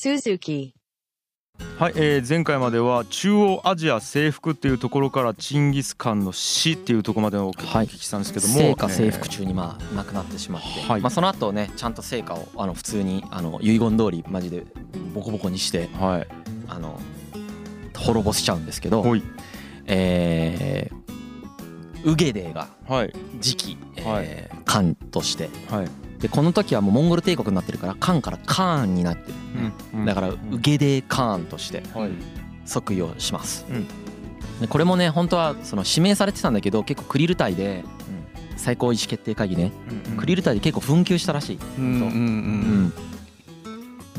[0.00, 0.72] Suzuki.
[1.78, 7.86] はい、えー前回までは中央アジア征服っていうところからチンギス・カンの死っていうところまでをおはい。
[7.86, 11.02] 聞きしたんですけども、成果征え服中にまあ亡くなってしまって、はい。
[11.02, 14.64] まあその後ねちゃんと成果をあの普通にあの遺言通りマジで
[15.14, 16.28] ボコボコにしてーはい。
[16.66, 16.98] あの
[17.94, 19.22] 滅ぼしちゃうんですけど、ほい。
[19.84, 21.00] えー
[22.10, 23.12] ウゲデーがはい。
[23.42, 25.86] 次期、はいえー、カンとしてはい、
[26.20, 29.34] でこの時はもうモンゴル帝国になってるからカンからカーンになってる、
[29.94, 32.10] うんだからウゲデーカーンとしてはい。
[32.66, 33.86] 即位をします、うん。
[34.60, 37.84] でこれもね本当はその指名されてたんだけど結構クリル隊で
[38.56, 39.72] 最高意思決定会議ね。
[40.18, 42.92] クリル隊で結構紛糾したらしい、うん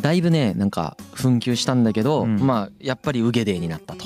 [0.01, 2.39] だいぶねなんか紛糾したんだけど、うん。
[2.39, 4.05] まあやっぱりウゲデーになったと、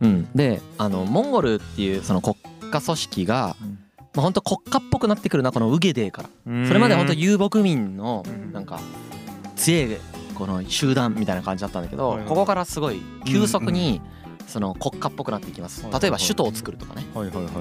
[0.00, 2.36] うん、であのモンゴルっていうその国
[2.70, 3.75] 家組織が、うん
[4.16, 6.30] まあ、本当国家っぽくなってくるなこのウゲデーから。
[6.46, 6.66] うん。
[6.66, 8.52] それまで本当遊牧民のうん。
[8.52, 8.80] なんか
[9.56, 9.96] 強い
[10.34, 14.02] この集団みたいな感じだったんだけどここからすごい急速に
[14.46, 15.84] その国家っぽくなっていきます。
[16.00, 17.04] 例えば首都を作るとかね。
[17.14, 17.52] はいはいはい。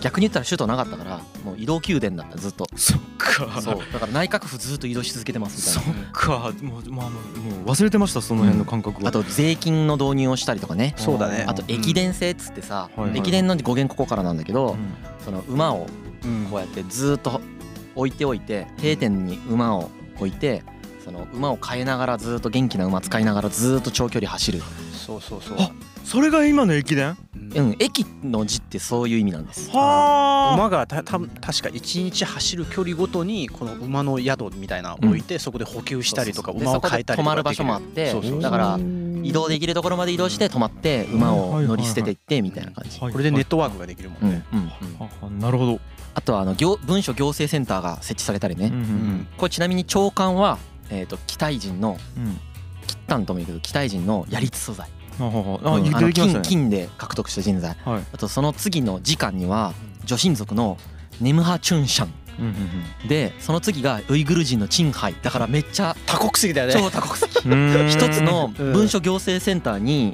[0.00, 2.66] 逆に言ったら首都なかったからもう移動宮殿だったずっと。
[2.76, 3.60] そっか。
[3.60, 3.78] そう。
[3.92, 6.52] だから内閣府ずっと移動し続けてますそみたいっか。
[6.62, 7.18] もうまあも
[7.64, 10.94] う忘れてましたその辺の感覚なあと税金の導入をしたりとかね。
[10.98, 11.44] そうだね。
[11.48, 13.18] あと駅伝制っつってさはいはい。
[13.18, 15.86] 駅伝の語源ここからなんだけどうんその馬を
[16.24, 16.46] うん。
[16.50, 17.42] こうやってずっと
[17.94, 20.62] 置いておいて定点に馬を置いて
[21.04, 24.62] その馬を変えながらずっと元気な馬使いながらずっと長距離走る。
[24.92, 25.58] そうそうそう。
[25.60, 25.70] あ
[26.04, 27.18] それが今の駅伝？
[27.54, 27.76] うん。
[27.78, 29.70] 駅の字ってそういう意味なんです。
[29.70, 31.28] は馬がたた確か
[31.68, 38.40] 1日走る距離ごとにこの馬の宿みたいなのを置いてそこで補給したりとかで馬を変えたりとか止まる場所もあってそうそうそう。
[38.40, 38.78] だから
[39.24, 42.98] 移動できるところまで移動して止まって馬を乗り捨てていってみたいな感じ。
[43.00, 44.44] はいこれでネットワークができるもうんんね。
[44.52, 44.66] うんうん
[44.98, 45.80] ははなるほど。
[46.14, 48.66] あとはあの行文書行政センターが設置されたりね。
[48.66, 50.58] うんうんこれちなみに長官は
[50.90, 52.38] えーと期待人のうん。
[52.86, 54.88] キッタンとも言うけど期待人のやりつ素材。
[56.42, 57.76] 金で獲得した人材。
[57.84, 58.02] はい。
[58.12, 59.74] あとその次の次官には
[60.04, 60.78] 女神族の
[61.20, 65.14] ネムハチュンシャンうんうんでその次がウイグル人のチンハイ。
[65.22, 66.74] だからめっちゃ多国籍だよね。
[66.78, 67.40] 超多国籍。
[67.48, 67.88] うん。
[67.88, 70.12] 一つの文書行政センターに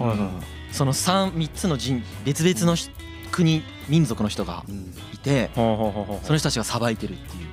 [0.72, 2.90] その三三つの人別々のし
[3.30, 4.94] 国民族の人がうん。
[5.12, 7.44] いてその人たちがさばいてるっていう。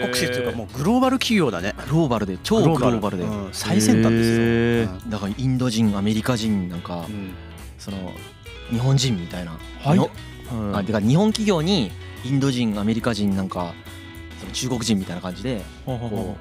[0.06, 1.74] 国籍というかもうグローバル企業だね。
[1.88, 3.18] グローバルで超グローバル。
[3.18, 3.24] で。
[3.24, 3.48] うん。
[3.52, 7.32] 最先端ですへよーだからインド人アメリカ人なんかうん。
[7.78, 8.12] その
[8.70, 10.04] 日本人みたいなはいの。
[10.04, 10.10] はい。
[10.80, 11.90] あてか日本企業に
[12.24, 13.72] インド人アメリカ人なんか
[14.50, 16.36] 中国人みたいな感じでこ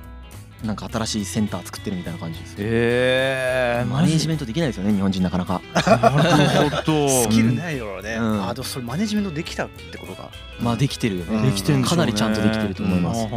[0.63, 2.55] うなんか新しいセンター作ってるみたいな感じです。
[2.59, 5.61] ええマネージメントできないですよね日本人なかなか。
[5.73, 7.09] なるほど。
[7.09, 8.15] スキルないよね。
[8.15, 8.47] うん。
[8.49, 10.29] あでもそれマネジメントできたってことか。
[10.59, 11.41] まあできてるようん。
[11.43, 11.95] ねできてんでしょうね。
[11.95, 13.27] かなりちゃんとできてると思います。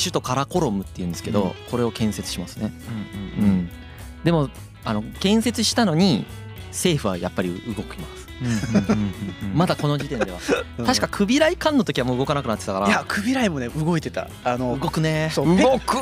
[0.00, 1.34] 首都カラコロムっていうんですけうん。
[1.34, 2.72] どこれを建設しますね。
[3.36, 3.50] うんうん。
[3.50, 3.70] うん。
[4.22, 4.48] でも
[4.84, 6.24] あの建設したのに
[6.68, 8.23] 政府はやっぱり動きます
[9.54, 10.38] まだこの時点では。
[10.84, 12.88] 確かクビライカンの時はもう動かなくなってたから。
[12.88, 14.28] いやクビライもね動いてた。
[14.44, 15.30] あの動くね。
[15.32, 15.98] そう動く。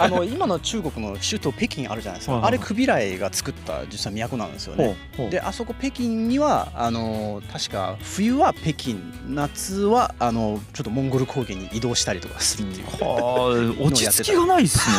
[0.00, 2.44] あの今の中国の首都北京あるじゃないですか。
[2.44, 4.96] あれクビライが作った実は都なんですよね。
[5.30, 12.86] であそこ北京にはあの確か冬は北京夏はあのちょっとモンゴル高原に移動したりとかするっていう。
[12.86, 14.96] はあ落ち着きがないっすね。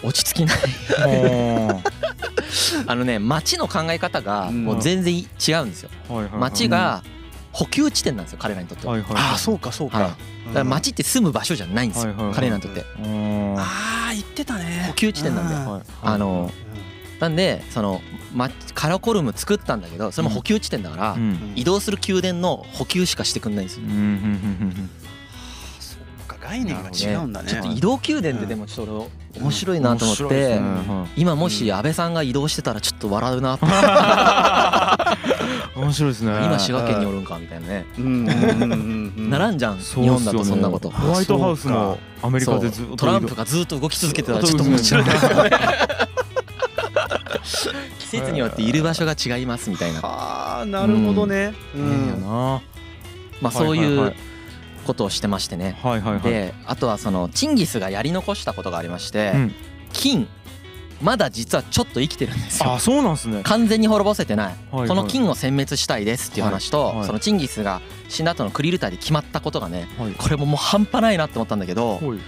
[0.02, 0.56] 落ち着きない。
[0.56, 1.82] は
[2.86, 4.64] あのね町の考え方がうん。
[4.64, 5.90] もう全然違うんですよ。
[6.38, 7.02] 町が
[7.52, 8.92] 補給地点なんですよ彼らにとっては。
[8.92, 10.08] はいはいああそうかそうか、はい。
[10.48, 12.84] だから町って住む場所じゃないんですよはいはいはい彼らにとって。
[13.00, 14.84] ああ言ってたね。
[14.88, 15.82] 補給地点なんだよ。
[16.02, 16.50] あの
[17.20, 18.00] なんでその
[18.32, 21.52] まカラコルム作ったんだけどそれも補給地点だからうん。
[21.56, 23.86] 移動する宮殿の補給しかしてくんないんですよ
[26.48, 27.50] 概念が違うんだね。
[27.50, 30.58] ちょっと移動宮殿ででもちょっと面白いなと思って
[31.16, 33.66] 今もし安倍さんが移動してたらちょっと笑うなって
[35.78, 36.32] 面白いですね。
[36.44, 37.84] 今滋賀県におるんかみたいなね。
[37.98, 38.04] うん。
[38.04, 38.32] うんうん
[39.16, 40.88] うんならんじゃん日本だとそんなこと。
[40.90, 45.04] ホワイトハウスもアメリカでずっとトランプがずっと動き続けてたらちょっと面白い。
[45.04, 45.50] ですよね。
[47.98, 50.00] 季節によっている場所が違いますみたいな。
[50.02, 51.52] ああなるほどね。
[51.74, 52.22] う変やん。
[52.22, 52.62] な
[53.42, 54.14] まあそういう
[54.88, 55.78] ことをしてましてね。
[55.82, 56.22] はいはいはい。
[56.22, 59.54] であとはそのチンギスがやり残したことがありましてうん。
[59.92, 60.26] 金
[61.00, 62.72] まだ実はちょっと生きてるんですよ。
[62.72, 63.42] あそうなんですね。
[63.44, 64.88] 完全に滅ぼせてないはい。
[64.88, 67.06] この金を殲滅したいですっていう話と、はいはい。
[67.06, 70.12] そのチンギスが死んだ後のクリルタイで決まったことがねはい。
[70.12, 72.18] これももう半端ないなって思ったんだけどはい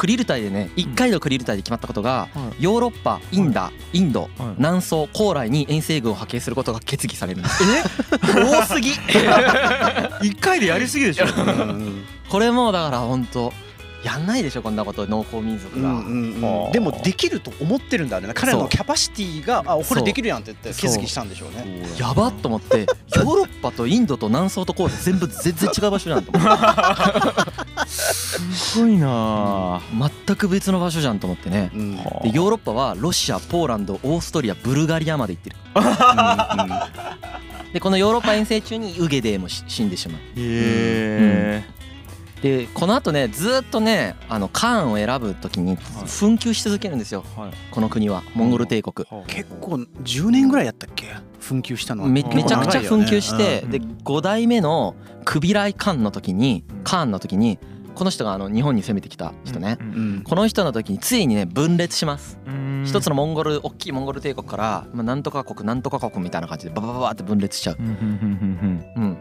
[0.00, 2.62] クリルタイでね1回のクリルタイで決まったことがはい。
[2.64, 4.30] ヨーロッパインダインドはい。
[4.56, 7.62] 南宋高麗に遠征軍を派遣することが決議されるんです。
[8.18, 8.92] 多すぎ。
[10.26, 11.26] 一回でやりすぎでしょ。
[11.26, 13.52] うんこれもうだから本当
[14.02, 21.86] やんないでしょこんなこと農耕民族が、うんうんうん、でもできると思ってるんだよね彼らのキャパシティがあこれできるやんって言って気づきしたんでしょうね。
[21.98, 26.58] やばっと思ってヨーロッパとインドと南宋とこうで全部全然違う場所じゃんと思っ
[27.64, 29.80] てすごいな。
[30.26, 31.96] 全く別の場所じゃんと思ってね、うん。
[31.96, 32.02] で
[32.32, 35.56] ヨーロッパはロシアポーランドオーストリアブルガリアまで行ってる。
[37.72, 40.20] でこのヨーロッパ遠征中にウゲデーもし死んでしまう。
[40.20, 41.64] へえ。
[42.42, 47.24] でこのあとねずっとねあのカーンを選ぶ時に紛糾し続けるんですよ。
[47.36, 47.50] はい。
[47.70, 49.06] この国はモンゴル帝国。
[49.26, 49.72] 結構
[50.02, 51.06] 10年ぐらいやったっけ？
[51.40, 52.08] 紛糾したのは。
[52.08, 53.70] めめちゃくちゃ紛糾して、うん。
[53.70, 54.94] で5代目の
[55.24, 57.58] クビライ・カンの時にカーンの時に
[58.00, 59.76] この人があの日本に攻めてきた人ね、
[60.24, 62.38] この人の時についにね分裂します。
[62.46, 62.84] うん。
[62.86, 67.76] 一つのモンゴル大きいモンゴル帝国から、まあ、なんとか国なんとか国みたいな感じでババババって分裂しちゃう。
[67.78, 69.18] うん。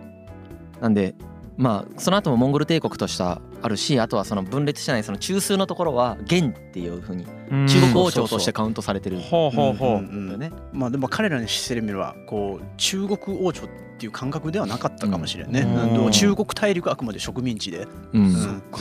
[0.80, 1.14] なんで
[1.60, 7.68] まあその後もモンゴル帝国としてはあるしあとはその分裂してないその中枢のところは元っていうふうにうん。
[7.68, 9.18] 中国王朝としてカウントされてる。
[9.18, 9.98] んほうほうほう。
[9.98, 13.70] うんうまあでも彼らにしてみればこう中国王朝っ
[14.00, 16.12] ていう感覚ではなかったかもしれんね、うん。
[16.12, 18.24] 中国大陸はあくまで植民地で、うん。
[18.24, 18.32] うん。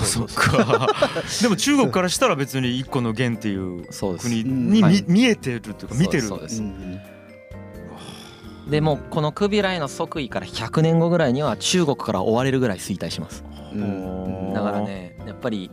[0.04, 0.86] そっか。
[1.42, 4.28] でも中国からしたら別に一個の元っていうそうです。
[4.28, 4.70] 国うん。
[4.70, 6.22] にはい見見えてるというか見てる。
[6.22, 6.58] そうです。
[6.58, 6.78] そうです。
[6.78, 7.00] うん
[8.68, 13.44] でもうこのクビライの即位から100年後ぐらいには中国から追われるぐらい衰退します。
[13.72, 14.52] うん。
[14.52, 15.70] だからねやっぱり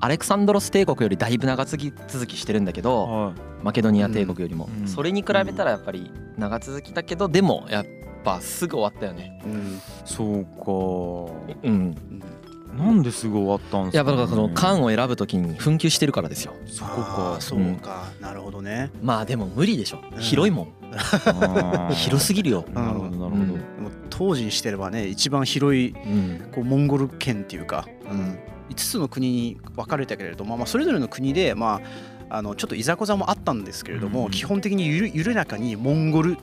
[0.00, 3.32] アレクサンドロス帝国よりだいぶ長続き続きしてるんだけどは
[3.62, 4.68] マケドニア帝国よりも。
[4.82, 4.88] うん。
[4.88, 7.86] それに比べたらやっぱり長続きだけどでもやっ
[8.24, 9.40] ぱすぐ終わったよね。
[9.44, 9.76] うん。
[9.76, 11.58] いそうか。
[11.62, 11.94] うん
[12.76, 16.54] なんですぐ終わったんですかいやだからそのカンを選ぶときに紛糾してるからですよ。
[16.66, 18.90] そこあかーそうか、なるほどね。
[19.02, 20.00] まあでも無理でしょ。
[20.14, 20.20] うん。
[20.20, 20.72] 広いもん。
[21.94, 22.64] 広すぎるよ。
[22.72, 23.34] なるほどなるほど。
[23.34, 23.48] うん。
[23.48, 26.50] でも当時にしてればね一番広いうん。
[26.52, 28.38] こうモンゴル圏っていうか、うん、
[28.70, 31.80] 5つの国に分かれたけれども、まあ、それぞれの国で、ま
[32.30, 34.30] あ、あのちょっといざこざもあったんですけれども、うん。
[34.30, 36.36] 基本的にゆる緩やかにモンゴル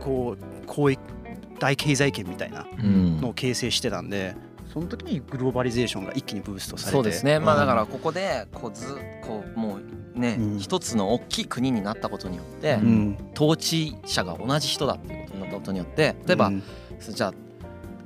[0.00, 1.00] こう交易
[1.58, 3.20] 大経済圏みたいなうん。
[3.20, 4.34] のを形成してたんで
[4.72, 6.92] その時にグローバリゼーションが一気にブーストされて。
[6.92, 7.38] そうですね。
[7.38, 8.86] まあうんだからここでこうず
[9.22, 9.78] こうも
[10.16, 10.58] うねうん。
[10.58, 13.18] 一つの大きい国になったことによってうん。
[13.34, 16.62] 統治者が同じ人だっていうことになったことによって例えばうん。
[17.00, 17.34] じゃあ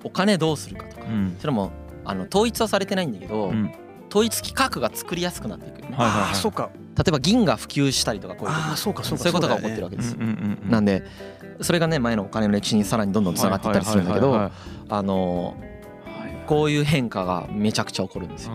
[0.03, 1.37] お金どうするかとかうん。
[1.39, 1.71] それも
[2.05, 3.73] あの統一はされてないんだけどうん。
[4.09, 5.97] 統一規格が作りやすくなっていくよね。
[5.97, 6.29] はいはいはい。
[6.31, 6.71] ああそうか。
[6.97, 10.19] 例えば銀が普及したりとかこういうああそうかそうかそういうことが起こってるわけけですよ。
[10.21, 10.71] うんうんうんうん。
[10.71, 11.05] なんで
[11.61, 14.51] それがね前のお金の歴史にさらにどんどんつながっていったりするんだけど
[14.89, 15.57] あの
[16.47, 18.53] こういう変化がめちゃくちゃ起こるんですよ。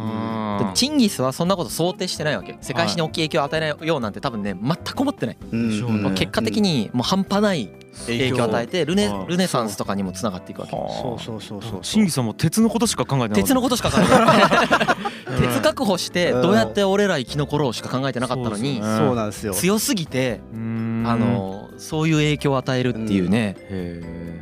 [0.73, 5.69] チンギスはそんなこと想定してないわけ世界史に大きい影響を与えないようなんて多分ね全く思ってない、うん。
[5.69, 5.99] でしょうね。
[5.99, 7.69] うん結果的にもう半端ない
[8.07, 10.71] 影響を与えてルネはいルネサンスとかにもつながっていくわけ。
[10.71, 11.23] そう。
[11.23, 13.41] そうそうそうシンギさんも鉄のことしか考えてなかった。
[13.41, 19.53] 鉄のことしか考えてない鉄確保してどうやって俺ら生き残ろうしか考えてなかったのにそうなんですよ。
[19.53, 21.03] 強すぎてうん。
[21.07, 23.55] あのそういう影響を与えるっていうね。
[23.57, 24.01] へ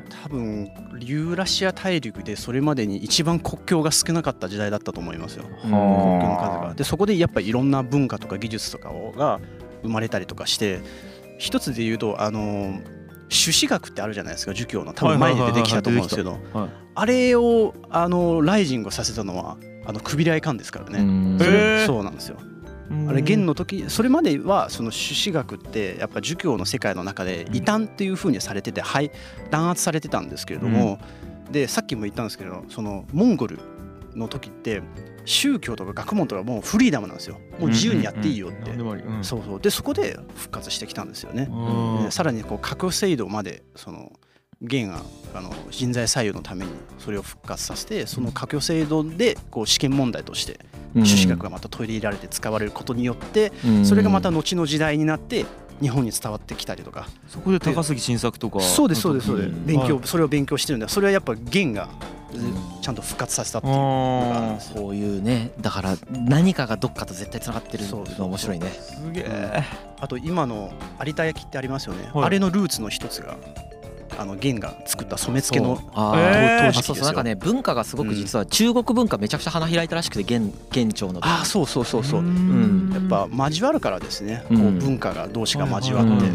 [0.09, 5.45] 多分ユーラシア大陸でそれまでに一番国境が少なかった時代だったと思いますよ。
[5.61, 6.73] 国境の数が。
[6.75, 9.39] でそこでやっぱりいろんな文化とか技術とかをが
[9.83, 10.81] 生まれたりとかして
[11.37, 12.79] 一つで言うとあの
[13.29, 14.93] 朱子学ってあるじゃないですか儒教の。
[14.93, 16.37] 多分前に出てきたと思うんですけど。
[16.53, 22.35] はいあれをあのライジングさせたのはあのクビライカンですからね、そうなんですよ
[23.07, 29.11] あれ元の時それまではその朱子学ってやっぱ儒教の世界の中で異端っていう風にされてて、はい、
[29.51, 30.99] 弾圧されてたんですけれども、
[31.51, 33.59] でさっきも言ったんですけどそのモンゴル
[34.15, 34.81] の時って
[35.25, 37.39] 宗教とか学問とかもうフリーダムなんですよ。
[37.59, 38.71] もう自由にやっていいよって、
[39.21, 41.09] そうそうでそこで復活してきたん。
[41.09, 41.49] ですよね、
[42.11, 44.11] さらにこう核制度までその
[44.61, 45.01] 元が
[45.33, 50.59] あの人材採用のためにそれを復活させてその科挙制度でこう試験問題として
[50.95, 51.05] うん。
[51.05, 53.85] 朱子学がまた取り入れられて使われることによってうん。
[53.85, 55.45] それがまた後の時代になって
[55.81, 57.07] 日本に伝わってきたりとか。
[57.27, 59.49] そこで高杉晋作とかそうですそうですそうです。
[59.49, 59.65] うん。
[59.65, 60.07] 勉強はい。
[60.07, 61.89] それを勉強してるんだそれはやっぱ元が
[62.33, 62.81] うん。
[62.81, 68.71] ちゃんと復活させたっていうのがそういうねだから何かがどっかと絶対つながってるの面白いね。
[68.71, 69.63] すげえ。
[69.99, 70.73] あと今の
[71.05, 72.09] 有田焼ってありますよね。
[72.13, 72.25] はい。
[72.25, 73.37] あれのルーツの一つが
[74.19, 76.19] あの元が作った染付のあー。
[76.19, 76.67] えー。
[76.67, 77.05] あそうそう。
[77.05, 81.13] なんかね文化がすごく実は中国文化めちゃくちゃ花開いたらしくて元元朝の。
[81.13, 82.19] 時ああそうそうそうそう。
[82.19, 82.91] うん。
[82.93, 84.57] やっぱ交わるからですね、うん。
[84.57, 86.25] こう文化が同士が交わって、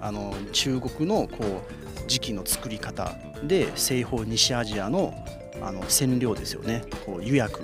[0.00, 1.62] あの中国のこ
[1.98, 3.12] う磁器の作り方
[3.42, 5.14] で西方西アジアの
[5.62, 6.84] あの染料ですよね。
[7.04, 7.60] こう釉薬。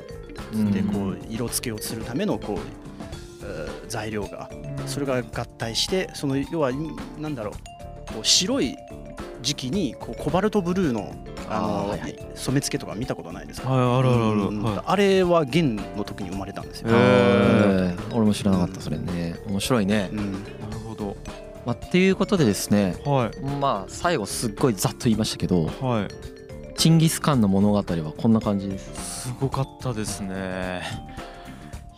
[0.53, 0.93] でうん。
[0.93, 2.59] こう色付けをするためのこう、
[3.43, 4.51] えー材料が
[4.87, 6.73] それが合体してその要は
[7.19, 7.55] なんだろう。
[8.07, 8.77] こう白い
[9.47, 11.15] 磁器にこうコバルトブルーの
[11.49, 11.99] あの、
[12.35, 16.89] 染め付けとか見たことないですか、はいあるあるあれは元の時に生まれたんですよ、
[18.13, 19.37] 俺も知らなかったそれね。
[19.47, 20.11] 面白いね。
[20.13, 20.23] な
[20.71, 21.17] るほど。
[21.65, 22.97] まあ、っていうことでですね。
[23.05, 23.41] はい。
[23.61, 26.75] まあ最後すっごいざっと言いましたけどはい。
[26.77, 27.85] チンギス・カンの物語は
[28.17, 29.29] こんな感じです。
[29.29, 30.83] すごかったですね。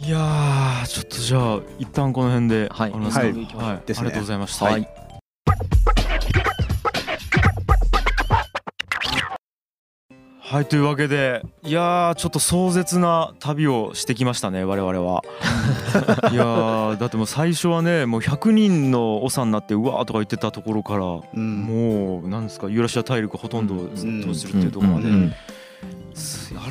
[0.00, 2.90] いやーちょっとじゃあ一旦この辺ではい。
[2.92, 3.00] はい。
[3.00, 5.07] はい、はい、ありがとうございました、はい
[10.50, 15.22] はいというわけでいやーちょっと壮絶な旅をしてきましたね我々は。
[16.32, 21.60] いやーだってもう最初はねもう100人の長になってうわーとか言ってたところからうん。
[21.66, 25.10] もうなんですかユーラシア大陸ほとんどずっとするっていうところまで、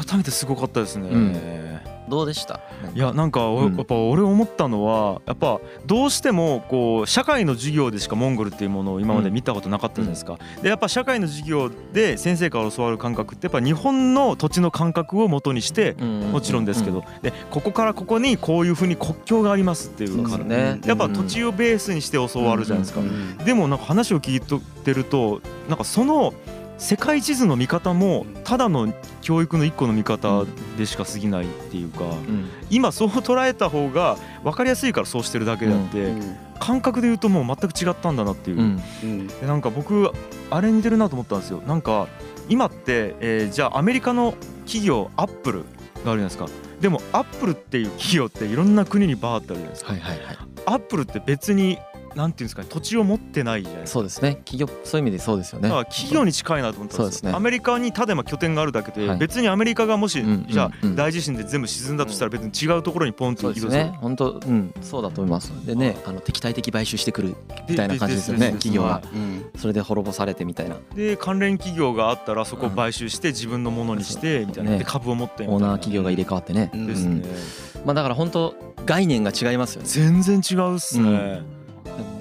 [0.08, 1.78] 改めてすごかったですね、うん
[2.08, 2.60] どうでした？
[2.94, 3.76] いやなんかおうん。
[3.76, 10.38] やっぱ俺思ったのはやっぱどうしてもこう社会の授業でしかモンゴルっていうものを今まで見たことなかったじゃないですか。
[10.62, 17.04] でやっぱ社会の授業で先生から教わる感覚ってやっぱ日本の土地の感覚を元にしてもちろんですけど。
[17.22, 20.80] でここからここにこういうふうに国境がありますっていうかね。
[20.86, 23.02] やっぱ土地をベースにして教わるじゃないですか。
[23.02, 23.04] う。
[23.04, 23.38] ん。
[23.38, 26.34] でもなんか話を聞いてるとなんかその
[26.78, 30.46] 世界地図の見方もただの教育の一個の見方
[30.78, 36.14] でしか過ぎないっていうかうん今そう捉えた方が分かりやすいからそうしてるだけであって
[36.60, 38.62] 感覚で言うともう全く違ったんだなっていうう。
[38.62, 40.12] んうんでなんか僕
[40.50, 41.62] あれ似てるなと思ったんですよ。
[41.68, 42.08] なんか
[42.50, 44.34] 今って、えーじゃあアメリカの
[44.66, 46.48] 企業アップルがあるじゃないですか。
[46.80, 49.92] でもアップルっていう企業っていろんな国にバーってあるじゃないですか。
[49.94, 51.78] はいはいはいアップルって別に
[52.18, 53.94] なんていうんですかね土地を持ってないじゃないですか。
[53.94, 54.42] そうですね。
[54.44, 55.70] 企業そういう意味でそうですよね。
[55.70, 57.04] だから企業に近いなと思ったんですよ。
[57.04, 57.32] そうですね。
[57.34, 59.18] アメリカにただま拠点があるだけで、はい。
[59.20, 60.90] 別にアメリカがもし、うんじゃあうん。
[60.90, 63.98] うん大地震で全部沈んだとしたら別に違うところにポンと移動そうですね。
[64.02, 65.54] 本当うんそうだと思います。
[65.66, 67.36] でねあの敵対的買収してくる
[67.70, 68.54] みたいな感じですよね。
[68.54, 69.46] 企業がうん。
[69.58, 70.78] それで滅ぼされてみたいな。
[70.96, 74.72] で関連企業があったらそこを買収して自分のものにしてみたいな。
[74.72, 74.80] ね。
[74.80, 76.72] で株を持ってみたいオーなナー企業が入れ替わってね。
[76.74, 77.24] うんですね、
[77.86, 78.56] まあだから本当
[78.86, 79.88] 概念が違いますよね。
[79.90, 81.42] 全然違うっすね、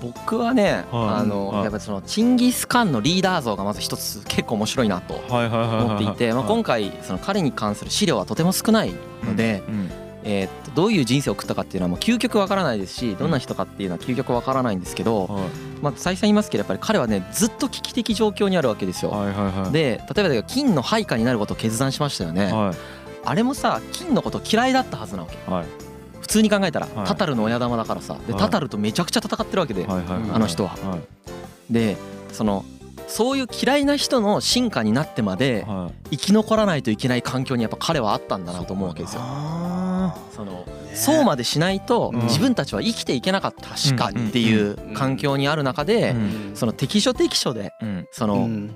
[0.01, 1.21] 僕はねはい。
[1.21, 1.63] あのはい。
[1.63, 9.91] やっぱりそのチンギス・カンのリーダー像がまず一つ結構面白いなと思っていてまあ今回その彼に関する資料はとても少ないのでうん。
[10.29, 15.49] えーっとどういう人生を送ったかっていうのはもう究極わからないですしどんな人かっていうのは究極わからないんですけどは
[15.81, 19.13] まあ再三言いますけどやっぱり彼はねずっと危機的状況にあるわけですいよ。
[19.13, 19.73] はいはいはい。
[19.73, 22.53] で例えば金の配下になることを決断しましたよね。
[22.53, 22.77] はい。
[23.25, 25.51] あれもさ金のこと嫌いだったはずなわけ。
[25.51, 25.86] はい
[26.27, 27.07] 普通に考えたらはい。
[27.07, 28.19] タタルの親玉だからさ。
[28.27, 28.43] ではい。
[28.43, 30.71] タタルとめちゃくちゃ戦ってるわけであの人は。
[30.71, 31.73] はい。
[31.73, 31.97] で
[32.33, 32.65] その
[33.07, 36.17] そういう嫌いな人の進化になってまではい。
[36.17, 39.21] 生き残らないといけない環境にやっぱ彼はあったんだなと思うわけですよ。
[39.23, 42.23] あそのそうまでしないとうん。
[42.23, 43.71] 自分たちは生きていけなかった。
[43.71, 46.51] 確かにっていう環境にある中ーでうん。
[46.55, 48.07] その適所適所でうん。
[48.11, 48.75] そのうん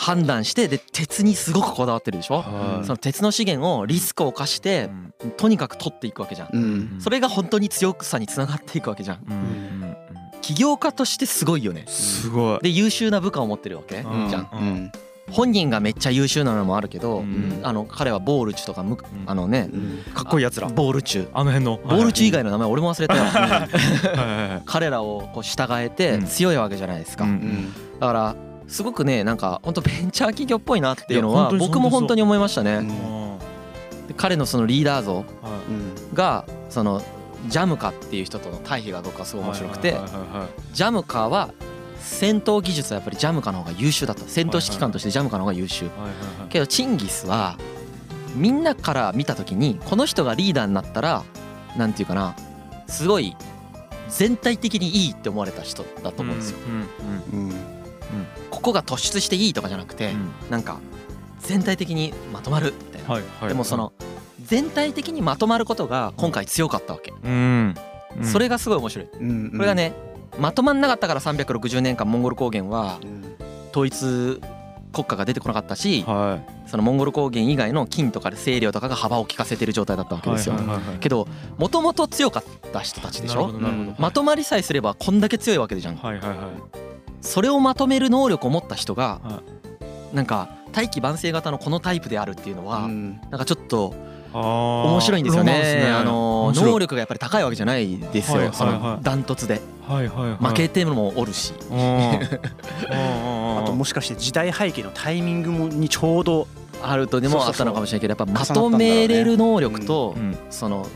[0.00, 2.36] 判断してで鉄にすごくこだわってるでしょ？
[2.42, 2.86] はい。
[2.86, 4.88] その鉄の資源をリスクを冒して
[5.36, 6.50] とにかく取っていくわけじゃん。
[6.52, 6.96] うん。
[7.00, 9.18] それが本当に強さにつながっていくわけじゃん。
[9.28, 9.34] うん。
[9.34, 9.96] うん。
[10.40, 11.84] 起業家としてすごいよね。
[11.88, 12.60] すごい。
[12.62, 13.96] で優秀な部下を持ってるわけ。
[13.96, 14.28] うん。
[14.30, 14.48] じゃん。
[14.52, 14.92] うん。
[15.32, 17.60] 本人がめっちゃ優秀なのもあるけどうん。
[17.64, 18.98] あの彼はボールチュとかむん。
[19.26, 20.04] あのねうん。
[20.14, 21.28] かっこいいやつらボールチュ。
[21.34, 21.78] あの辺の。
[21.78, 23.24] ボールチュ以外の名前俺も忘れたよ。
[23.26, 24.62] はいはいはい。
[24.64, 26.24] 彼らをこう従えてうん。
[26.26, 27.24] 強いわけじゃないですか。
[27.24, 27.30] うん。
[27.30, 27.72] うん。
[27.98, 28.36] だから
[28.68, 32.76] すごくねなんか本当ベンチャー企業っぽいなっていうのは僕も本当に思いましたね。
[32.76, 33.38] うん。
[34.06, 35.24] で彼のそのリーダー像
[36.14, 37.02] がその
[37.48, 39.96] ジャムカっていう人との対比が僕はすごい面白くて
[40.72, 41.50] ジャムカは
[42.00, 44.24] 戦闘技術はやっぱりジャムカの方が優秀だった。
[44.26, 45.90] 戦闘指揮官としてジャムカの方が優秀。
[46.48, 47.58] けどチンギスは
[48.34, 51.24] みんなから見た時にこの人がリーダーになったら
[51.76, 52.36] なんていうかな
[52.86, 53.36] すごい
[54.08, 56.58] 全体的にいいって思われた人だと思うんですよ。
[57.32, 57.48] うんうん。
[57.48, 57.77] うん
[58.50, 60.30] ここが突出していいとかじゃなくてうん。
[60.50, 60.78] なんか
[61.40, 63.08] 全体的にまとまるみたいな。
[63.08, 63.92] はいはいでもその
[64.42, 67.12] 全体的にまとまることが今回強かったわけ。
[67.22, 67.74] うん。
[68.22, 69.06] それがすごい面白い。
[69.06, 69.58] こうん。
[69.58, 69.92] れがね
[70.38, 73.24] まとまんなかったから360年間モンゴル高原はうん。
[73.70, 74.40] 統一
[74.90, 80.54] 国家が出てこなかったしはそのモンゴル高原以外の金とか清涼とかが幅を利かせてる状態だったわいけですよ。
[80.54, 80.66] はい。
[80.66, 80.98] はいはい。
[81.00, 83.48] けどもともと強かった人たちでしょ？
[83.98, 85.96] まとまりさえすればこんだけ強いわけじゃん。
[85.96, 86.38] はいはいはい
[87.20, 89.42] それをまとめる能力を持った人がは
[90.12, 93.20] なんか大器晩成型のこのタイプであるっていうのはうん。
[93.30, 93.94] なんかちょっと
[94.32, 95.90] 面面白いんですよね。
[95.90, 99.60] あの能力がやっぱり高いわけじゃないですはいはいよそのダントツで。
[99.86, 100.46] はいはいはい。
[100.46, 101.54] 負けてもおるし。
[102.90, 106.46] あともしかして時代背景のタイミングもにちょうど
[106.82, 110.86] あるとでもあったのかもしれないけどやっぱまとめれる能力とうんその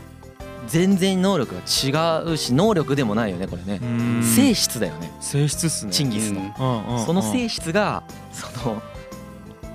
[0.67, 3.79] 全然能力が違うし能力でもないよねこれね。
[3.81, 4.23] うん。
[4.23, 5.11] 性質だよね。
[5.19, 5.91] 性質っすね。
[5.91, 6.41] チンギスの。
[6.59, 8.81] うんうんその性質がその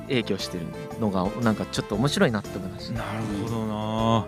[0.09, 0.67] 影響してる
[1.01, 2.93] のがなんかちょっと面白いなって思いまし。
[2.93, 3.09] たなる
[3.45, 4.27] ほどな。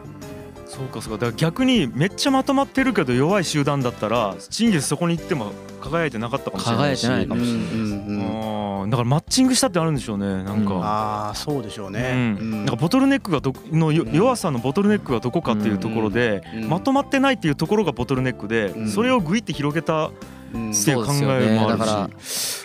[0.66, 1.26] そうかそうか。
[1.26, 7.06] だから逆にめっちゃまとまってるけど弱い集団だったらチンギスそこに行っても輝いてなかったかもしれないし。
[7.06, 8.24] 輝いてないかもしれないうんうん
[8.54, 10.66] うんだからマッチングしたってあるんでしょうねなんうん。
[10.66, 10.74] か。
[10.76, 12.14] ああそうでしょううね。
[12.14, 16.68] ん、なんかボトルネックがどの弱さのボトルネックがどこかっていうところで、うん。
[16.68, 18.88] まとまってないっていうところがボトルネックで、うん。
[18.88, 20.14] それをグイって広げたうん
[20.50, 21.78] っていう考そうですよえもあるし、ね。
[21.78, 22.10] だから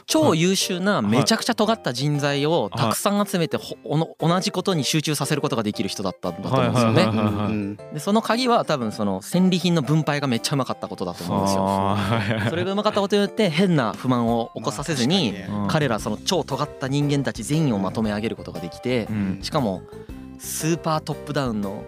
[0.06, 6.92] 超優秀なめちゃくちゃ尖った人材をたくさん集めてほおの同じことに集中させることができる人だったんだと思うんですよ
[7.50, 12.50] ねでその鍵は多分その戦利品の分配がめっちゃうまかったことだと思うんですよ。
[12.50, 15.34] それがうまかったことによって変な不満を起こさせずに
[15.68, 19.40] 彼らその超尖った人間たち全員をまとめ上げることができてうん。
[19.42, 19.82] しかも
[20.40, 21.86] スーパートップダウンの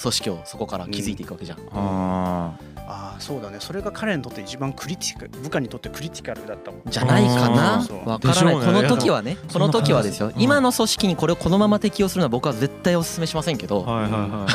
[0.00, 1.58] 組織をそこから築いていくわけじゃん。
[1.72, 2.54] あ
[2.90, 3.58] ああそうだね。
[3.60, 6.82] それが彼にとって一番クリティカル部下にとってクリティカルだったもん。
[6.86, 7.86] じゃないかな？
[8.04, 8.66] わからない、ね。
[8.66, 9.36] この時はね。
[9.52, 10.28] この時はですよ。
[10.28, 14.10] うん今の組織にこれをこのまま適用するのは僕は絶対お勧めしませんけど、ーはいはい。
[14.12, 14.46] は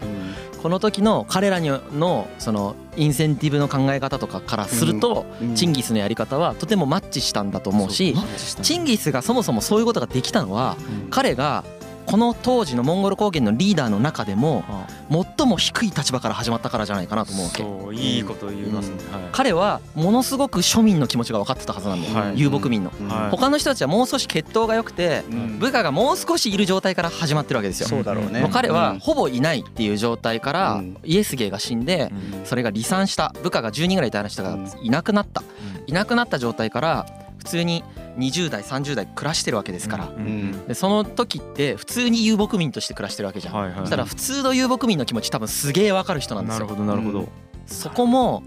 [0.62, 5.54] この時の彼らにのそのインセンティブの考え方とかからすると、うん。
[5.54, 8.16] チンギスのやり方はとてもマッチしたんだと思うし
[8.62, 11.10] チンギスがそもそもそういうことができたのはうん。
[11.10, 11.64] 彼が
[12.06, 14.86] この当時のモンゴル高原のリーダーの中でもあ
[15.36, 17.62] 最も低い立場から始まったからじゃないかなと思うわけ。
[17.62, 19.22] そういいこと言いますね、はい。
[19.32, 22.40] 彼はものすごく庶民の気持ちが分かってたはずなんだよ、はい。
[22.40, 22.92] 遊牧民の。
[22.98, 23.08] うん。
[23.08, 23.30] はい。
[23.30, 25.58] 他の人たちはもう少し血統が良くてうん。
[25.58, 27.88] 部下がもう少しいる状態から始まってるわけですよ。
[27.88, 28.40] そうだろうね。
[28.40, 28.98] もう彼はうん。
[29.00, 30.96] ほぼいないっていう状態からうん。
[31.04, 32.46] イエスゲーが死んでうん。
[32.46, 33.34] それが離散した。
[33.42, 35.42] 部下が10人ぐらいいた人がいなくなった。
[35.86, 37.06] いなくなった状態から
[37.38, 37.84] 普通に
[38.18, 40.06] 20代30代暮らしてるわけですから。
[40.06, 40.14] うん。
[40.14, 40.66] うん。
[40.66, 43.54] でその時って普通に遊牧民として暮らしてるわけじゃん。
[43.54, 46.66] はいはいそしたら普通の遊牧民の気持ち多分すげえわかる人なんですよ。
[46.66, 47.28] なるほどなるほど、
[47.66, 48.42] そこも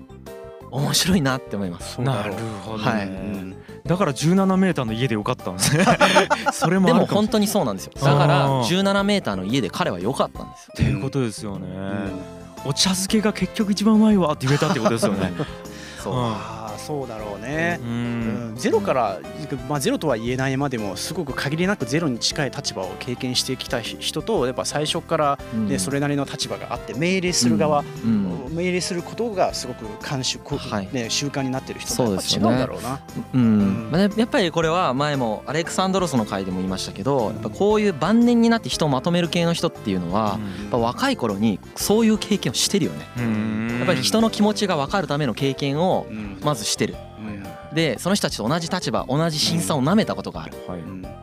[0.72, 2.02] 面白いなって思います。
[2.02, 2.34] なる
[2.64, 3.08] ほどね、はい。
[3.08, 3.58] うん
[3.88, 5.86] だから17メーターの家でよかったんですね。
[6.52, 7.94] それもでもあるかもし本当にそうなんですよ。
[7.96, 8.82] だからあー。
[8.82, 10.74] 17メーターの家で彼は良かったんですよ。
[10.74, 12.70] っていうことですよね、うん。
[12.70, 15.32] お茶漬けが結局一番うまいわって言えたってことですよね。
[16.04, 16.16] そう。
[16.16, 16.57] うん
[16.88, 17.80] そうだろうね。
[17.82, 18.54] ううん。
[18.54, 19.20] んゼロから
[19.68, 25.68] まあゼロとは言えないまでもすごく限りなくゼロに近い立場を経験してきた人とやっぱ最初からうん。
[25.68, 28.48] ねそれなりの立場があって命令する側うん。
[28.56, 30.90] 命令することがすごく慣習こはい。
[30.94, 32.54] ね習慣になってる人そうとやっぱ違ですよね。
[32.54, 33.00] うんだろうな。
[33.34, 33.90] うん。
[33.92, 43.06] まあねやっぱりこれは前もアレクサンドロスの回でも言いましたけどやっぱこういう晩年になって人をまとめる系の人っていうのはやっぱ若い頃にそういう経験をしてるよね。
[43.18, 43.78] うん。
[43.80, 46.38] やっぱり人の気持ちが分かるための経験をうん。
[46.44, 46.96] まずしてる。
[47.20, 47.76] うん。
[47.76, 50.54] でその人たちと同じ立場同じ審査をなめたことがある。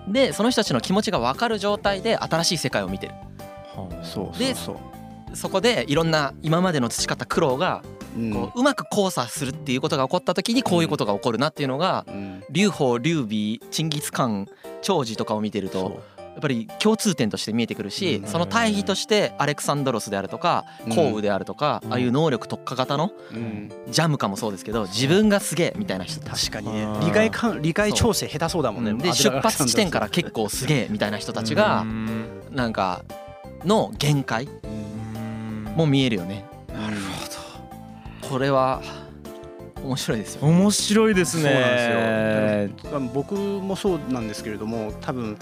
[0.09, 3.14] でその人たちの気持ちが分かる状態で新しい世界を見てる。
[3.75, 3.95] はあ。
[3.95, 5.37] でそうそう。
[5.37, 7.83] そこでいろんな今までの培った苦労が
[8.17, 8.33] うん。
[8.33, 12.45] こううまく交差するっていうことが起こった時にこういうことが起こるなっていうのがうん。
[12.51, 14.49] 劉邦劉備チンギス・カン
[14.83, 15.90] 長寿とかを見てるとそう。
[15.90, 18.29] やっぱり共通点として見えてくるしうん。
[18.29, 20.94] その対比としてアレクサンドロスであるとかうん。
[20.94, 21.92] 項羽であるとかうん。
[21.92, 23.70] ああいう能力特化型のうん。
[23.90, 26.51] ジャムかもそうですけど自分がすげえみたいな人たち。
[26.51, 26.87] 確かにね。
[27.01, 28.94] 理解かん理解調整下手そうだもんね。
[28.94, 32.27] で出発地点から結構すげえみたいな人たちがうん。
[32.51, 33.05] なんか
[33.64, 35.75] の限界うん。
[35.77, 36.44] も見えるよね。
[36.68, 36.97] なる
[38.29, 38.83] これは
[39.85, 40.40] 面白いですよ。
[40.40, 41.42] ほど面白いですね。
[41.42, 43.01] そうなんですよ。
[43.12, 45.37] 僕もそうなんですけれども多分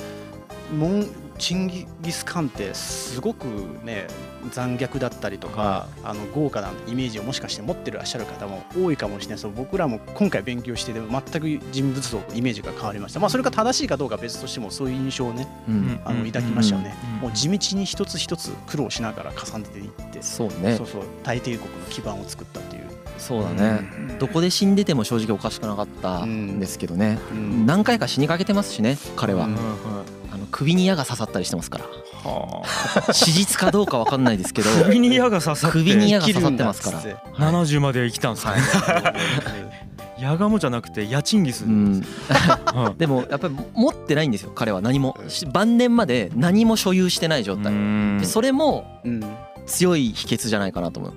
[0.72, 1.06] モン
[1.38, 3.44] チンギス・カンってすごく
[3.84, 4.06] ね
[4.52, 9.48] 残虐だったりとかあの豪華なイメージをもしかして持ってらっしゃる方も多いかもしれないです。
[9.48, 13.20] 僕らも今回勉強してでも全く人物像イメージが変わりました。
[13.20, 16.00] まあそれが正しいかどうかは別としてもそういう印象をねうん。
[16.04, 16.94] あの抱きましたよね。
[17.16, 17.20] うん。
[17.22, 20.76] もう地道に一つ一つ苦労しながら重ねていってそうね。
[20.76, 21.02] そうそう。
[21.22, 22.82] 大帝国の基盤を作ったっていう。
[23.18, 23.80] そうだね。
[24.18, 27.18] どこで死んでても正直おかしくなかったんですけどね。
[27.30, 27.66] うん。
[27.66, 29.46] 何回か死にかけてますしね彼は。
[29.46, 29.56] うん
[30.52, 31.84] 首に矢が刺さったりしてますから。
[31.84, 36.98] は史実かどうかわかんないですけどあ首に矢が刺さって首に矢が刺さってますから。
[36.98, 39.14] 生きるんだっつって70まで生きたんですか、
[40.20, 41.64] ヤガモじゃなくてヤチンギス、
[42.96, 44.80] でもやっぱり持ってないんですよ彼は。
[44.80, 47.72] 何もし晩年まで何も所有してない状態。
[48.24, 49.22] それもうん。
[49.66, 51.12] 強い秘訣じゃないかなと思う。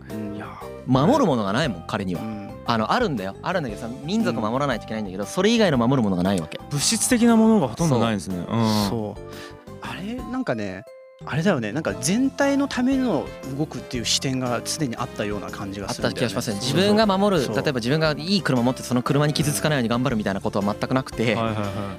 [0.88, 2.22] 守るものがないもん彼には。
[2.22, 3.36] うんあのあるんだよ。
[3.42, 6.60] あるんだけどさ民族守らないといけないんだけどそれ以外の守るものがないわけ。
[6.70, 8.38] 物質的なものがほとんどないんですね。
[8.38, 8.90] うん。
[8.90, 9.22] そう。
[9.82, 10.84] あれなんかね
[11.24, 11.72] あれだよね。
[11.72, 13.26] なんか全体のための
[13.58, 16.30] 動くっていう視点が常にあったような感じがあっするんだよね。
[16.30, 17.56] た気がしますねそうそう自分が守るそう。
[17.56, 21.38] 例えば自分がいい車持ってその車に傷つかないように頑張るみたいなことは全くなくて。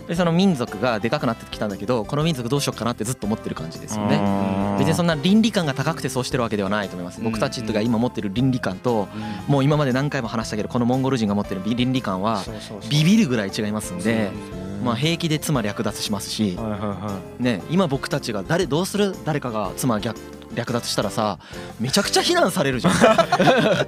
[0.07, 4.21] でその民族がでかくなってきたんだけどこの民族どうしようかなってずっと思ってる感じですよね。
[4.79, 7.19] 別にそんな倫理観が高くてそうしてるわけではないと思います。
[7.19, 12.91] うん僕たちが今持ってる倫理観とうんもう今まで何回も話したけどこのモンゴル人が持ってる倫理観はそうそうそう。
[12.91, 14.31] ビビるぐらい違いますんで
[14.87, 16.57] まあ平気で妻略奪しますし
[17.39, 20.19] ね今僕たちが誰どうする誰かが妻逆
[20.55, 21.39] 略奪したらさ
[21.81, 22.95] めちゃくちゃ非難されるじゃん。
[22.95, 22.97] い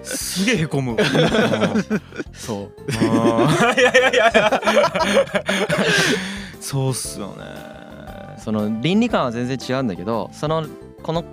[0.03, 0.97] すげえへこむ。
[2.35, 2.93] そう。
[2.93, 4.63] いやいやいや。
[6.61, 7.45] そうっすよね。
[8.39, 10.67] その倫理観は全然違うんだけどその
[11.03, 11.25] この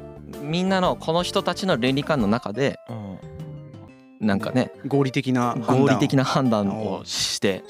[0.42, 3.05] みんなのこの人たちの倫理観の中でうん
[4.20, 4.72] なんかね。
[4.88, 5.82] 合理的な判断。
[5.82, 7.64] 合理的な判断をして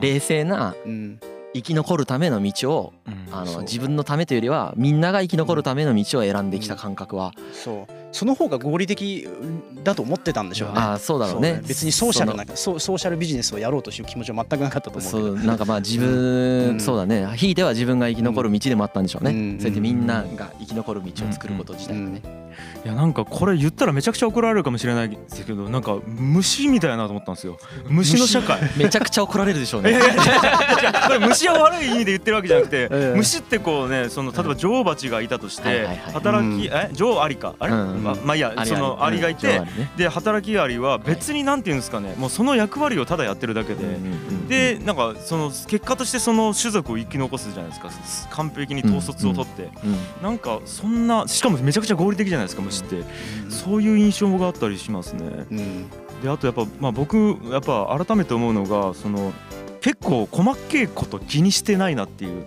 [0.00, 1.20] 冷静なうん。
[1.56, 3.14] 生き残るための道をうん。
[3.32, 7.32] あの自分のためというよりはみんなが生き残るための道を選んできた感覚は。
[7.52, 7.92] そう。
[8.12, 9.28] その方が合理的
[9.82, 10.74] だと思ってたんでしょうね。
[10.78, 11.60] ああそうだろうね。
[11.66, 16.80] 別にソーシャルなソソーシャルビジネスをやろうという気持ちは全くなかったと思うけそどうなんかまあ自う分ん。
[16.80, 17.26] そうだね。
[17.36, 19.30] ひいては自分が生き残る道でもあったんでしょうね。
[19.32, 19.58] うん。
[19.58, 22.22] そうやってみんなが生き残る道を作ること自体がね
[22.84, 27.58] いやなんかこれ言ったらめちゃくちゃ怒られるかもしれないですけどなんか虫みたいなと思ったんですよ。
[27.88, 28.18] 虫？
[28.18, 28.60] の社会。
[28.76, 29.90] めちゃくちゃ怒られるでしょうね。
[29.90, 30.26] いやいやいやい
[30.84, 33.16] やこれ虫は悪い意味で言ってるわけじゃなくて、ええ。
[33.16, 36.74] 虫ってこうねその例えば女王蜂がいたとして、働き、うん。
[36.74, 36.90] え？
[36.92, 37.54] 女王アリか？
[37.58, 39.62] あれ、うんままあいいやそのアリがいて、
[39.96, 42.14] で働きアリは別になんていうんですかね。
[42.16, 43.98] もうその役割をただやってるだけで、
[44.48, 47.90] でなんかその結果としてその種族を生き残すじゃないですか。
[48.30, 53.04] 完璧に統率を取って、うんなんかそんなしかもめちゃくちゃ合理的じゃないですか虫って、
[53.48, 55.46] そういう印象があったりしますね。
[55.50, 55.90] うん
[56.22, 59.32] であとやっぱ、まあ、僕やっぱ改めて思うのがその
[59.84, 62.46] 結構細けいこと気にしてないなっていう。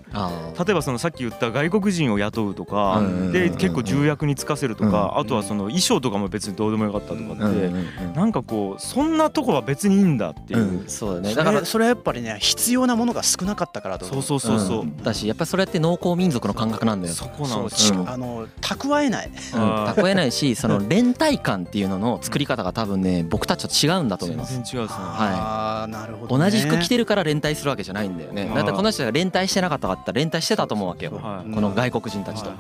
[0.58, 3.00] 例えばそのさっき言った外国人を雇うとか
[3.32, 7.70] で結構重役に就かせるとかうんあとはその衣装とかも別にどうでもよかったとかってう
[8.10, 10.62] んなんかこうそんなとこは別にいいんだっていう。
[10.62, 11.36] うんそうだね。
[11.36, 14.82] だかららそれはやっぱりね必要なものが少なかったからと思そうそうそうそう。
[14.82, 14.98] うん。
[14.98, 17.14] だしやっぱりそれって農耕民族の感覚なんだよ。
[17.14, 18.00] そこなんですよ。
[18.00, 18.10] うん。
[18.10, 19.30] あの蓄えない。
[19.54, 24.72] 蓄えないしその連帯感っていうのの作り方が多分ね僕たちと違うんだと思い全ます。
[24.74, 25.06] 然違うですね。
[25.06, 26.44] ああなるほどね。
[26.46, 28.44] 同じ服着てるから連帯するわけじゃないんだよね。
[28.44, 28.56] うん。
[28.56, 31.20] だってこの人が連帯してなかったかったら連帯してたと思うわけよ。
[31.22, 31.52] はい。
[31.54, 32.52] この外国人たちと。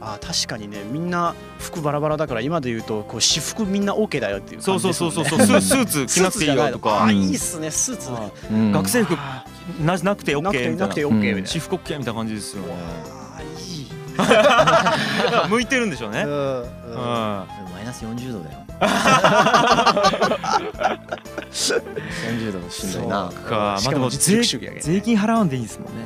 [0.00, 5.52] あー確かにねみんな服バラバラだから今で言うとこう私服みんな OK だよっていうそう感じそうそうですもんね。
[5.52, 7.02] そうそう スーツ着なくていいよとか。
[7.04, 8.70] あーいいっすねスーツねうん。
[8.72, 9.44] 学生服あ
[9.80, 10.76] ななくて OK みたいな。
[10.76, 11.46] てなくて OK うんみたいな。
[11.48, 12.74] 私服 OK みたいな感じですよね。
[13.36, 13.88] あーいい。
[15.50, 16.22] 向いてるんでしょうね。
[16.22, 16.30] うん。
[16.30, 16.62] うん。
[16.62, 16.68] うん
[17.78, 18.58] マイナス40度だよ
[21.50, 23.30] 40度しんどいな。
[23.30, 23.50] か。
[23.50, 24.94] まあしかもでも実力主義やけどね。
[24.94, 26.02] 税金払わんでいいですもんね。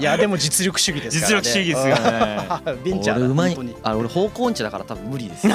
[0.00, 1.42] いやでも実力主義ですからね。
[1.42, 2.48] 実力主義ですよね。
[2.66, 2.82] うん。
[2.84, 5.48] ベンチャーだ俺うあ俺方向音痴だから多分無理です。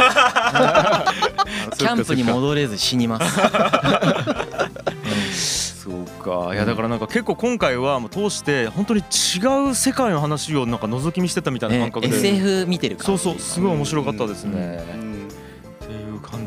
[1.77, 3.39] キャンプに戻れず死にます。
[5.83, 6.53] そうか。
[6.53, 9.03] いやだからなんか結構今回はもう通して本当に違
[9.69, 13.21] う世界の話をなんか覗き見してたみたいなね感覚で、SF 見てる感じ。
[13.21, 13.41] そうそう。
[13.41, 15.01] すごい面白かったですね、うん。
[15.01, 15.08] う感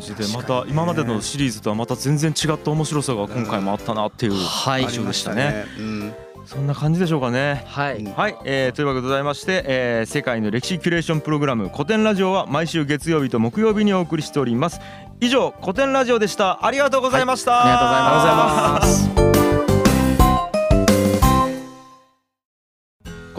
[0.03, 4.83] じでまた今までのシリーズとはまた全然違った面白さが今回もあったなっていうはい。
[4.83, 5.65] 印象でしたね。
[5.79, 6.15] うん。
[6.45, 7.65] そんな感じでしょうかね。
[7.69, 7.99] はい。
[7.99, 14.81] うんはい、えーというわけでございまして、えー世界の歴史キュレーションプログラム古典ラジオは毎週月曜日と木曜日にお送りしております。
[15.21, 16.67] 以上古典ラジオでした。
[16.67, 18.03] ありがとうございました、ありがとうござい。
[18.03, 19.22] ありがとうございます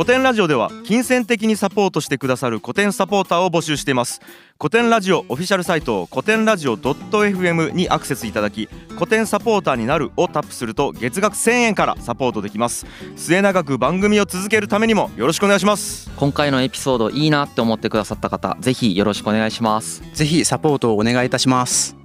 [0.04, 4.20] 古典ラジオでは金銭的にサポートしてくださる古典サポーターを募集しています。
[4.60, 12.86] 古典ラジオオフィシャルサイト古典ラジオ .fm にアクセスいただき古典サポーターになるをタップすると月額1000円からサポートできます。
[13.16, 16.12] 末永く番組を続けるためにもよろしくお願いします。
[16.18, 20.04] 今回のエピソードいいなって思ってくださった方ぜひよろしくお願いします。
[20.14, 22.03] ぜひサポートをお願いいたします